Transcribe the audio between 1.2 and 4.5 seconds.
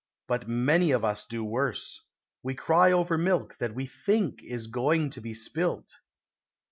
do worse; we cry over milk that we think